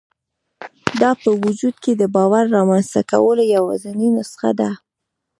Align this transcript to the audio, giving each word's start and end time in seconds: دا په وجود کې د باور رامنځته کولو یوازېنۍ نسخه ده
دا 1.01 1.11
په 1.21 1.29
وجود 1.43 1.75
کې 1.83 1.91
د 1.95 2.03
باور 2.15 2.43
رامنځته 2.57 3.01
کولو 3.11 3.43
یوازېنۍ 3.55 4.09
نسخه 4.17 4.51
ده 4.59 4.69